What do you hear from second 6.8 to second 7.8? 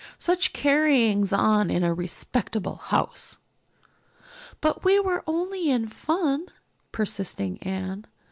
persisted